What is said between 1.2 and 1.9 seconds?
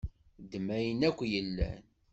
i yellan.